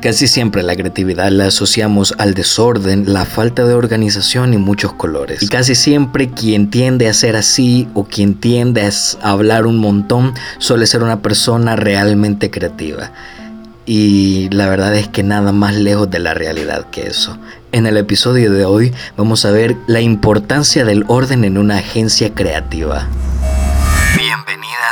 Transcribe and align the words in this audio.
Casi 0.00 0.26
siempre 0.28 0.62
la 0.62 0.76
creatividad 0.76 1.30
la 1.30 1.46
asociamos 1.46 2.14
al 2.18 2.34
desorden, 2.34 3.12
la 3.12 3.24
falta 3.24 3.64
de 3.64 3.74
organización 3.74 4.52
y 4.52 4.58
muchos 4.58 4.92
colores. 4.92 5.42
Y 5.42 5.48
casi 5.48 5.74
siempre 5.74 6.30
quien 6.30 6.70
tiende 6.70 7.08
a 7.08 7.14
ser 7.14 7.36
así 7.36 7.88
o 7.94 8.04
quien 8.04 8.34
tiende 8.34 8.82
a 8.82 9.30
hablar 9.30 9.66
un 9.66 9.78
montón 9.78 10.34
suele 10.58 10.86
ser 10.86 11.02
una 11.02 11.22
persona 11.22 11.76
realmente 11.76 12.50
creativa. 12.50 13.12
Y 13.86 14.48
la 14.50 14.68
verdad 14.68 14.94
es 14.94 15.08
que 15.08 15.22
nada 15.22 15.52
más 15.52 15.74
lejos 15.74 16.10
de 16.10 16.18
la 16.18 16.34
realidad 16.34 16.86
que 16.90 17.06
eso. 17.06 17.38
En 17.72 17.86
el 17.86 17.96
episodio 17.96 18.52
de 18.52 18.64
hoy 18.64 18.92
vamos 19.16 19.44
a 19.44 19.50
ver 19.50 19.76
la 19.86 20.00
importancia 20.00 20.84
del 20.84 21.04
orden 21.08 21.44
en 21.44 21.58
una 21.58 21.78
agencia 21.78 22.34
creativa 22.34 23.08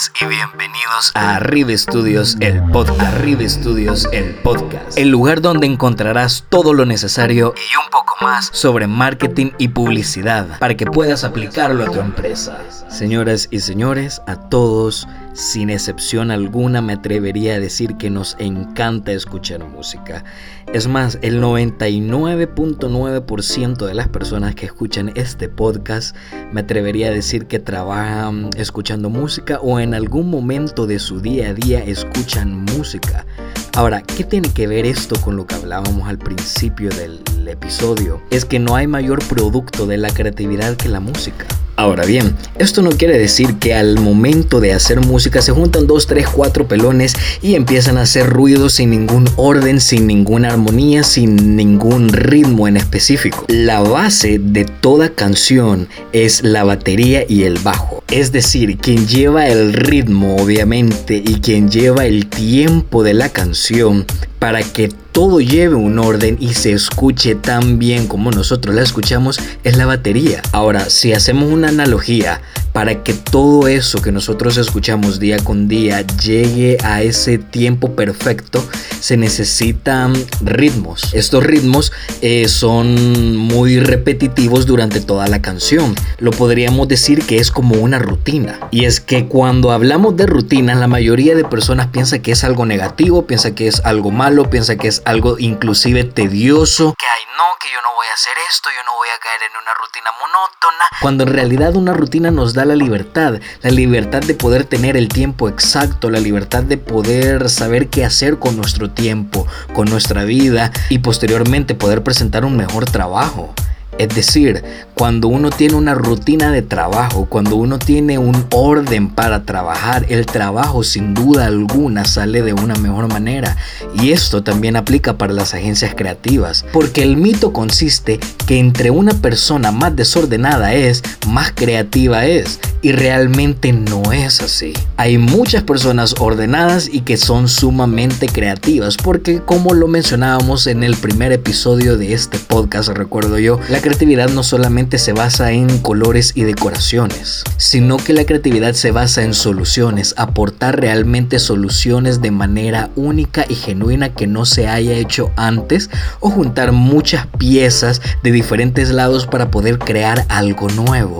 y 0.00 0.24
bienvenidos 0.24 1.12
a 1.14 1.36
Arriba 1.36 1.76
Studios, 1.76 2.38
el 2.40 2.62
podcast. 2.70 3.02
Arriba 3.02 3.46
Studios, 3.46 4.08
el 4.12 4.34
podcast. 4.36 4.96
El 4.96 5.10
lugar 5.10 5.42
donde 5.42 5.66
encontrarás 5.66 6.46
todo 6.48 6.72
lo 6.72 6.86
necesario 6.86 7.52
y 7.54 7.76
un 7.76 7.90
poco 7.90 8.14
más 8.22 8.48
sobre 8.50 8.86
marketing 8.86 9.50
y 9.58 9.68
publicidad 9.68 10.58
para 10.58 10.74
que 10.74 10.86
puedas 10.86 11.22
aplicarlo 11.24 11.84
a 11.84 11.90
tu 11.90 12.00
empresa. 12.00 12.58
Señoras 12.88 13.48
y 13.50 13.60
señores, 13.60 14.22
a 14.26 14.36
todos, 14.36 15.06
sin 15.32 15.70
excepción 15.70 16.30
alguna, 16.30 16.82
me 16.82 16.92
atrevería 16.94 17.54
a 17.54 17.60
decir 17.60 17.96
que 17.96 18.10
nos 18.10 18.36
encanta 18.38 19.12
escuchar 19.12 19.64
música. 19.64 20.24
Es 20.72 20.86
más, 20.86 21.18
el 21.22 21.42
99.9% 21.42 23.86
de 23.86 23.94
las 23.94 24.08
personas 24.08 24.54
que 24.54 24.66
escuchan 24.66 25.12
este 25.14 25.48
podcast 25.48 26.14
me 26.52 26.60
atrevería 26.60 27.08
a 27.08 27.12
decir 27.12 27.46
que 27.46 27.58
trabajan 27.58 28.50
escuchando 28.56 29.08
música 29.10 29.58
o 29.60 29.80
en 29.80 29.94
algún 29.94 30.30
momento 30.30 30.86
de 30.86 30.98
su 30.98 31.20
día 31.20 31.50
a 31.50 31.54
día 31.54 31.84
escuchan 31.84 32.64
música. 32.64 33.26
Ahora, 33.74 34.02
¿qué 34.02 34.24
tiene 34.24 34.52
que 34.52 34.66
ver 34.66 34.84
esto 34.84 35.20
con 35.20 35.36
lo 35.36 35.46
que 35.46 35.54
hablábamos 35.54 36.08
al 36.08 36.18
principio 36.18 36.90
del 36.90 37.20
episodio? 37.46 38.20
Es 38.30 38.44
que 38.44 38.58
no 38.58 38.76
hay 38.76 38.86
mayor 38.86 39.24
producto 39.26 39.86
de 39.86 39.96
la 39.96 40.10
creatividad 40.10 40.76
que 40.76 40.88
la 40.88 41.00
música. 41.00 41.46
Ahora 41.80 42.04
bien, 42.04 42.36
esto 42.58 42.82
no 42.82 42.90
quiere 42.90 43.18
decir 43.18 43.54
que 43.54 43.72
al 43.72 43.98
momento 43.98 44.60
de 44.60 44.74
hacer 44.74 45.00
música 45.00 45.40
se 45.40 45.52
juntan 45.52 45.86
dos, 45.86 46.06
tres, 46.06 46.28
cuatro 46.28 46.68
pelones 46.68 47.14
y 47.40 47.54
empiezan 47.54 47.96
a 47.96 48.02
hacer 48.02 48.28
ruido 48.28 48.68
sin 48.68 48.90
ningún 48.90 49.26
orden, 49.36 49.80
sin 49.80 50.06
ninguna 50.06 50.48
armonía, 50.48 51.04
sin 51.04 51.56
ningún 51.56 52.10
ritmo 52.10 52.68
en 52.68 52.76
específico. 52.76 53.46
La 53.48 53.80
base 53.80 54.38
de 54.38 54.66
toda 54.66 55.08
canción 55.08 55.88
es 56.12 56.42
la 56.42 56.64
batería 56.64 57.24
y 57.26 57.44
el 57.44 57.58
bajo. 57.58 58.04
Es 58.10 58.30
decir, 58.30 58.76
quien 58.76 59.06
lleva 59.06 59.48
el 59.48 59.72
ritmo 59.72 60.36
obviamente 60.36 61.16
y 61.16 61.40
quien 61.40 61.70
lleva 61.70 62.04
el 62.04 62.26
tiempo 62.26 63.02
de 63.02 63.14
la 63.14 63.30
canción 63.30 64.04
para 64.40 64.62
que 64.64 64.88
todo 65.12 65.40
lleve 65.40 65.74
un 65.76 65.98
orden 65.98 66.36
y 66.40 66.54
se 66.54 66.72
escuche 66.72 67.34
tan 67.34 67.78
bien 67.78 68.08
como 68.08 68.30
nosotros 68.30 68.74
la 68.74 68.82
escuchamos 68.82 69.38
es 69.64 69.76
la 69.76 69.86
batería. 69.86 70.42
Ahora, 70.52 70.88
si 70.88 71.12
hacemos 71.12 71.52
una 71.52 71.68
analogía 71.68 72.40
para 72.72 73.02
que 73.02 73.14
todo 73.14 73.66
eso 73.68 74.00
que 74.00 74.12
nosotros 74.12 74.56
escuchamos 74.56 75.18
día 75.18 75.38
con 75.38 75.66
día 75.68 76.02
llegue 76.02 76.78
a 76.84 77.02
ese 77.02 77.38
tiempo 77.38 77.96
perfecto, 77.96 78.64
se 79.00 79.16
necesitan 79.16 80.12
ritmos. 80.40 81.12
Estos 81.12 81.42
ritmos 81.42 81.92
eh, 82.22 82.46
son 82.48 83.36
muy 83.36 83.80
repetitivos 83.80 84.66
durante 84.66 85.00
toda 85.00 85.26
la 85.26 85.42
canción. 85.42 85.94
Lo 86.18 86.30
podríamos 86.30 86.86
decir 86.86 87.24
que 87.24 87.38
es 87.38 87.50
como 87.50 87.74
una 87.76 87.98
rutina. 87.98 88.60
Y 88.70 88.84
es 88.84 89.00
que 89.00 89.26
cuando 89.26 89.72
hablamos 89.72 90.16
de 90.16 90.26
rutina, 90.26 90.74
la 90.74 90.86
mayoría 90.86 91.34
de 91.34 91.44
personas 91.44 91.88
piensa 91.88 92.20
que 92.20 92.32
es 92.32 92.44
algo 92.44 92.66
negativo, 92.66 93.26
piensa 93.26 93.54
que 93.54 93.66
es 93.66 93.80
algo 93.84 94.10
malo, 94.12 94.29
piensa 94.50 94.76
que 94.76 94.88
es 94.88 95.02
algo 95.04 95.38
inclusive 95.38 96.04
tedioso. 96.04 96.94
Que 96.98 97.06
ay 97.06 97.24
no, 97.36 97.44
que 97.60 97.68
yo 97.72 97.80
no 97.82 97.94
voy 97.94 98.06
a 98.06 98.14
hacer 98.14 98.34
esto, 98.48 98.68
yo 98.70 98.82
no 98.84 98.94
voy 98.96 99.08
a 99.08 99.18
caer 99.18 99.40
en 99.50 99.56
una 99.56 99.74
rutina 99.74 100.10
monótona. 100.20 100.84
Cuando 101.00 101.24
en 101.24 101.32
realidad 101.32 101.76
una 101.76 101.92
rutina 101.92 102.30
nos 102.30 102.54
da 102.54 102.64
la 102.64 102.76
libertad, 102.76 103.40
la 103.62 103.70
libertad 103.70 104.20
de 104.20 104.34
poder 104.34 104.64
tener 104.64 104.96
el 104.96 105.08
tiempo 105.08 105.48
exacto, 105.48 106.10
la 106.10 106.20
libertad 106.20 106.62
de 106.62 106.78
poder 106.78 107.50
saber 107.50 107.88
qué 107.88 108.04
hacer 108.04 108.38
con 108.38 108.56
nuestro 108.56 108.90
tiempo, 108.90 109.46
con 109.74 109.88
nuestra 109.88 110.24
vida 110.24 110.70
y 110.88 110.98
posteriormente 110.98 111.74
poder 111.74 112.02
presentar 112.02 112.44
un 112.44 112.56
mejor 112.56 112.84
trabajo. 112.84 113.54
Es 114.00 114.08
decir, 114.08 114.64
cuando 114.94 115.28
uno 115.28 115.50
tiene 115.50 115.74
una 115.74 115.92
rutina 115.92 116.50
de 116.50 116.62
trabajo, 116.62 117.26
cuando 117.28 117.56
uno 117.56 117.78
tiene 117.78 118.16
un 118.16 118.46
orden 118.50 119.10
para 119.10 119.42
trabajar, 119.42 120.06
el 120.08 120.24
trabajo 120.24 120.82
sin 120.82 121.12
duda 121.12 121.44
alguna 121.44 122.06
sale 122.06 122.40
de 122.40 122.54
una 122.54 122.76
mejor 122.76 123.08
manera. 123.08 123.58
Y 124.00 124.12
esto 124.12 124.42
también 124.42 124.76
aplica 124.76 125.18
para 125.18 125.34
las 125.34 125.52
agencias 125.52 125.94
creativas, 125.94 126.64
porque 126.72 127.02
el 127.02 127.18
mito 127.18 127.52
consiste 127.52 128.20
que 128.46 128.58
entre 128.58 128.90
una 128.90 129.12
persona 129.12 129.70
más 129.70 129.94
desordenada 129.94 130.72
es, 130.72 131.02
más 131.28 131.52
creativa 131.54 132.24
es. 132.24 132.58
Y 132.80 132.92
realmente 132.92 133.74
no 133.74 134.12
es 134.12 134.40
así. 134.40 134.72
Hay 134.96 135.18
muchas 135.18 135.62
personas 135.62 136.14
ordenadas 136.18 136.88
y 136.90 137.02
que 137.02 137.18
son 137.18 137.48
sumamente 137.48 138.26
creativas, 138.26 138.96
porque 138.96 139.40
como 139.40 139.74
lo 139.74 139.88
mencionábamos 139.88 140.66
en 140.66 140.84
el 140.84 140.96
primer 140.96 141.32
episodio 141.32 141.98
de 141.98 142.14
este 142.14 142.38
podcast, 142.38 142.88
recuerdo 142.88 143.38
yo, 143.38 143.60
la 143.68 143.82
creatividad 143.90 144.28
no 144.28 144.44
solamente 144.44 144.98
se 144.98 145.12
basa 145.12 145.50
en 145.50 145.78
colores 145.78 146.30
y 146.36 146.44
decoraciones, 146.44 147.42
sino 147.56 147.96
que 147.96 148.12
la 148.12 148.24
creatividad 148.24 148.74
se 148.74 148.92
basa 148.92 149.24
en 149.24 149.34
soluciones, 149.34 150.14
aportar 150.16 150.80
realmente 150.80 151.40
soluciones 151.40 152.22
de 152.22 152.30
manera 152.30 152.90
única 152.94 153.44
y 153.48 153.56
genuina 153.56 154.10
que 154.10 154.28
no 154.28 154.44
se 154.44 154.68
haya 154.68 154.92
hecho 154.92 155.32
antes 155.34 155.90
o 156.20 156.30
juntar 156.30 156.70
muchas 156.70 157.26
piezas 157.36 158.00
de 158.22 158.30
diferentes 158.30 158.90
lados 158.90 159.26
para 159.26 159.50
poder 159.50 159.80
crear 159.80 160.24
algo 160.28 160.68
nuevo. 160.68 161.18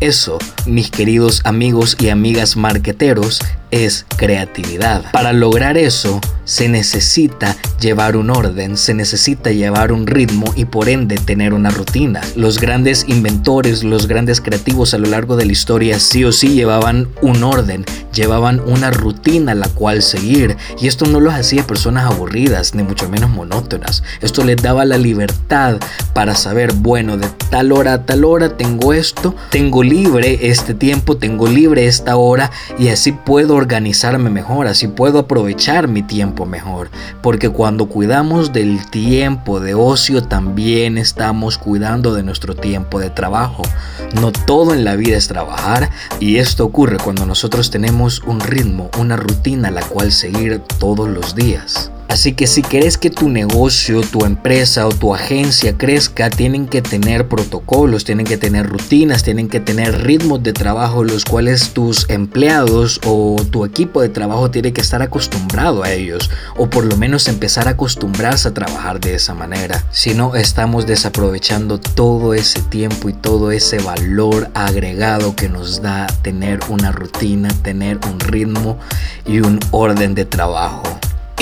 Eso, 0.00 0.38
mis 0.64 0.90
queridos 0.90 1.42
amigos 1.44 1.94
y 2.00 2.08
amigas 2.08 2.56
marqueteros, 2.56 3.40
es 3.70 4.06
creatividad. 4.16 5.10
Para 5.12 5.34
lograr 5.34 5.76
eso 5.76 6.22
se 6.44 6.70
necesita 6.70 7.54
llevar 7.78 8.16
un 8.16 8.30
orden, 8.30 8.78
se 8.78 8.94
necesita 8.94 9.50
llevar 9.50 9.92
un 9.92 10.06
ritmo 10.06 10.46
y 10.56 10.64
por 10.64 10.88
ende 10.88 11.16
tener 11.18 11.52
una 11.52 11.68
rutina. 11.68 12.22
Los 12.34 12.58
grandes 12.58 13.04
inventores, 13.08 13.84
los 13.84 14.08
grandes 14.08 14.40
creativos 14.40 14.94
a 14.94 14.98
lo 14.98 15.06
largo 15.06 15.36
de 15.36 15.44
la 15.44 15.52
historia 15.52 16.00
sí 16.00 16.24
o 16.24 16.32
sí 16.32 16.54
llevaban 16.54 17.06
un 17.20 17.44
orden, 17.44 17.84
llevaban 18.20 18.60
una 18.60 18.90
rutina 18.90 19.54
la 19.54 19.68
cual 19.68 20.02
seguir 20.02 20.58
y 20.78 20.88
esto 20.88 21.06
no 21.06 21.20
los 21.20 21.32
hacía 21.32 21.66
personas 21.66 22.04
aburridas 22.04 22.74
ni 22.74 22.82
mucho 22.82 23.08
menos 23.08 23.30
monótonas. 23.30 24.02
Esto 24.20 24.44
les 24.44 24.58
daba 24.58 24.84
la 24.84 24.98
libertad 24.98 25.78
para 26.12 26.34
saber, 26.34 26.74
bueno, 26.74 27.16
de 27.16 27.28
tal 27.48 27.72
hora 27.72 27.94
a 27.94 28.04
tal 28.04 28.26
hora 28.26 28.58
tengo 28.58 28.92
esto, 28.92 29.34
tengo 29.48 29.82
libre 29.82 30.50
este 30.50 30.74
tiempo, 30.74 31.16
tengo 31.16 31.48
libre 31.48 31.86
esta 31.86 32.16
hora 32.16 32.50
y 32.78 32.88
así 32.88 33.12
puedo 33.12 33.54
organizarme 33.54 34.28
mejor, 34.28 34.66
así 34.66 34.86
puedo 34.88 35.20
aprovechar 35.20 35.88
mi 35.88 36.02
tiempo 36.02 36.44
mejor. 36.44 36.90
Porque 37.22 37.48
cuando 37.48 37.86
cuidamos 37.86 38.52
del 38.52 38.90
tiempo 38.90 39.60
de 39.60 39.72
ocio, 39.72 40.22
también 40.22 40.98
estamos 40.98 41.56
cuidando 41.56 42.12
de 42.12 42.22
nuestro 42.22 42.54
tiempo 42.54 43.00
de 43.00 43.08
trabajo. 43.08 43.62
No 44.20 44.30
todo 44.30 44.74
en 44.74 44.84
la 44.84 44.96
vida 44.96 45.16
es 45.16 45.28
trabajar 45.28 45.88
y 46.18 46.36
esto 46.36 46.66
ocurre 46.66 46.98
cuando 46.98 47.24
nosotros 47.24 47.70
tenemos 47.70 48.09
un 48.18 48.40
ritmo, 48.40 48.90
una 48.98 49.16
rutina 49.16 49.70
la 49.70 49.82
cual 49.82 50.10
seguir 50.10 50.60
todos 50.78 51.08
los 51.08 51.36
días. 51.36 51.92
Así 52.10 52.32
que 52.32 52.48
si 52.48 52.62
quieres 52.62 52.98
que 52.98 53.08
tu 53.08 53.28
negocio, 53.28 54.00
tu 54.00 54.24
empresa 54.24 54.84
o 54.84 54.90
tu 54.90 55.14
agencia 55.14 55.78
crezca, 55.78 56.28
tienen 56.28 56.66
que 56.66 56.82
tener 56.82 57.28
protocolos, 57.28 58.04
tienen 58.04 58.26
que 58.26 58.36
tener 58.36 58.66
rutinas, 58.68 59.22
tienen 59.22 59.48
que 59.48 59.60
tener 59.60 60.02
ritmos 60.02 60.42
de 60.42 60.52
trabajo 60.52 61.04
los 61.04 61.24
cuales 61.24 61.70
tus 61.70 62.10
empleados 62.10 63.00
o 63.06 63.36
tu 63.52 63.64
equipo 63.64 64.02
de 64.02 64.08
trabajo 64.08 64.50
tiene 64.50 64.72
que 64.72 64.80
estar 64.80 65.02
acostumbrado 65.02 65.84
a 65.84 65.92
ellos 65.92 66.32
o 66.56 66.68
por 66.68 66.84
lo 66.84 66.96
menos 66.96 67.28
empezar 67.28 67.68
a 67.68 67.72
acostumbrarse 67.72 68.48
a 68.48 68.54
trabajar 68.54 68.98
de 68.98 69.14
esa 69.14 69.34
manera. 69.34 69.84
Si 69.92 70.12
no, 70.12 70.34
estamos 70.34 70.88
desaprovechando 70.88 71.78
todo 71.78 72.34
ese 72.34 72.60
tiempo 72.62 73.08
y 73.08 73.12
todo 73.12 73.52
ese 73.52 73.78
valor 73.78 74.50
agregado 74.54 75.36
que 75.36 75.48
nos 75.48 75.80
da 75.80 76.08
tener 76.22 76.58
una 76.70 76.90
rutina, 76.90 77.50
tener 77.62 78.00
un 78.12 78.18
ritmo 78.18 78.80
y 79.24 79.38
un 79.38 79.60
orden 79.70 80.16
de 80.16 80.24
trabajo. 80.24 80.89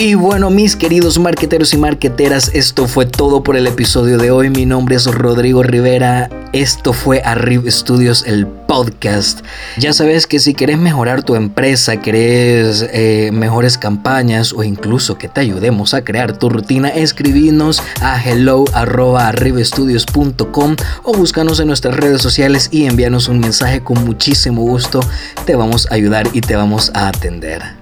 Y 0.00 0.14
bueno, 0.14 0.48
mis 0.48 0.76
queridos 0.76 1.18
marqueteros 1.18 1.74
y 1.74 1.76
marqueteras, 1.76 2.52
esto 2.54 2.86
fue 2.86 3.04
todo 3.04 3.42
por 3.42 3.56
el 3.56 3.66
episodio 3.66 4.16
de 4.16 4.30
hoy. 4.30 4.48
Mi 4.48 4.64
nombre 4.64 4.94
es 4.94 5.06
Rodrigo 5.06 5.64
Rivera. 5.64 6.30
Esto 6.52 6.92
fue 6.92 7.20
Arriba 7.24 7.68
Studios, 7.68 8.22
el 8.24 8.46
podcast. 8.46 9.40
Ya 9.76 9.92
sabes 9.92 10.28
que 10.28 10.38
si 10.38 10.54
quieres 10.54 10.78
mejorar 10.78 11.24
tu 11.24 11.34
empresa, 11.34 12.00
querés 12.00 12.86
eh, 12.92 13.30
mejores 13.32 13.76
campañas 13.76 14.52
o 14.52 14.62
incluso 14.62 15.18
que 15.18 15.26
te 15.26 15.40
ayudemos 15.40 15.94
a 15.94 16.04
crear 16.04 16.38
tu 16.38 16.48
rutina, 16.48 16.90
escribinos 16.90 17.82
a 18.00 18.22
hello@arribastudios.com 18.22 20.76
o 21.02 21.12
búscanos 21.12 21.58
en 21.58 21.66
nuestras 21.66 21.96
redes 21.96 22.22
sociales 22.22 22.68
y 22.70 22.84
envíanos 22.84 23.26
un 23.26 23.40
mensaje 23.40 23.82
con 23.82 24.04
muchísimo 24.04 24.62
gusto. 24.62 25.00
Te 25.44 25.56
vamos 25.56 25.88
a 25.90 25.94
ayudar 25.94 26.28
y 26.34 26.40
te 26.40 26.54
vamos 26.54 26.92
a 26.94 27.08
atender. 27.08 27.77